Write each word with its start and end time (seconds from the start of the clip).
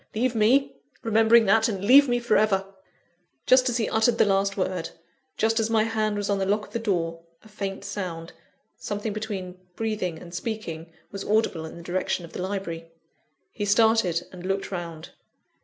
Leave 0.15 0.33
me, 0.33 0.75
remembering 1.03 1.45
that 1.45 1.67
and 1.67 1.85
leave 1.85 2.09
me 2.09 2.17
for 2.19 2.35
ever!" 2.35 2.65
Just 3.45 3.69
as 3.69 3.77
he 3.77 3.87
uttered 3.87 4.17
the 4.17 4.25
last 4.25 4.57
word, 4.57 4.89
just 5.37 5.59
as 5.59 5.69
my 5.69 5.83
hand 5.83 6.17
was 6.17 6.27
on 6.27 6.39
the 6.39 6.45
lock 6.47 6.65
of 6.65 6.73
the 6.73 6.79
door, 6.79 7.21
a 7.43 7.47
faint 7.47 7.85
sound 7.85 8.33
something 8.75 9.13
between 9.13 9.59
breathing 9.75 10.17
and 10.17 10.33
speaking 10.33 10.91
was 11.11 11.23
audible 11.23 11.65
in 11.65 11.77
the 11.77 11.83
direction 11.83 12.25
of 12.25 12.33
the 12.33 12.41
library. 12.41 12.87
He 13.51 13.63
started, 13.65 14.23
and 14.31 14.43
looked 14.43 14.71
round. 14.71 15.09